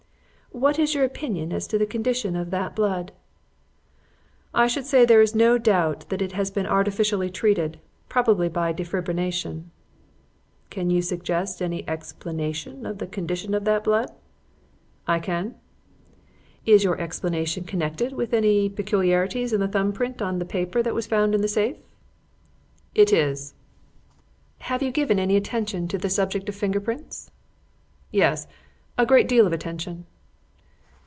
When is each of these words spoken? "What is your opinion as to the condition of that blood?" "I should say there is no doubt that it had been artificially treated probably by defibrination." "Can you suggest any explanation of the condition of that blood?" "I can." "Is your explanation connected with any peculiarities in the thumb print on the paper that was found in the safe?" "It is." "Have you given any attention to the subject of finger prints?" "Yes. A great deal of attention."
"What 0.53 0.77
is 0.77 0.93
your 0.93 1.05
opinion 1.05 1.53
as 1.53 1.65
to 1.67 1.77
the 1.77 1.85
condition 1.85 2.35
of 2.35 2.49
that 2.51 2.75
blood?" 2.75 3.13
"I 4.53 4.67
should 4.67 4.85
say 4.85 5.05
there 5.05 5.21
is 5.21 5.33
no 5.33 5.57
doubt 5.57 6.09
that 6.09 6.21
it 6.21 6.33
had 6.33 6.53
been 6.53 6.65
artificially 6.65 7.29
treated 7.29 7.79
probably 8.09 8.49
by 8.49 8.73
defibrination." 8.73 9.67
"Can 10.69 10.89
you 10.89 11.01
suggest 11.01 11.61
any 11.61 11.87
explanation 11.87 12.85
of 12.85 12.97
the 12.97 13.07
condition 13.07 13.53
of 13.53 13.63
that 13.63 13.85
blood?" 13.85 14.11
"I 15.07 15.19
can." 15.21 15.55
"Is 16.65 16.83
your 16.83 16.99
explanation 16.99 17.63
connected 17.63 18.11
with 18.11 18.33
any 18.33 18.67
peculiarities 18.67 19.53
in 19.53 19.61
the 19.61 19.69
thumb 19.69 19.93
print 19.93 20.21
on 20.21 20.39
the 20.39 20.43
paper 20.45 20.83
that 20.83 20.93
was 20.93 21.07
found 21.07 21.33
in 21.33 21.39
the 21.39 21.47
safe?" 21.47 21.77
"It 22.93 23.13
is." 23.13 23.53
"Have 24.57 24.83
you 24.83 24.91
given 24.91 25.17
any 25.17 25.37
attention 25.37 25.87
to 25.87 25.97
the 25.97 26.09
subject 26.09 26.49
of 26.49 26.55
finger 26.55 26.81
prints?" 26.81 27.31
"Yes. 28.11 28.47
A 28.97 29.05
great 29.05 29.29
deal 29.29 29.47
of 29.47 29.53
attention." 29.53 30.07